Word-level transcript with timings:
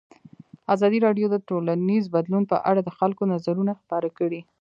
ازادي 0.73 0.99
راډیو 1.05 1.27
د 1.31 1.35
ټولنیز 1.47 2.03
بدلون 2.15 2.43
په 2.51 2.57
اړه 2.69 2.81
د 2.83 2.89
خلکو 2.99 3.23
نظرونه 3.33 3.73
خپاره 3.81 4.09
کړي. 4.17 4.41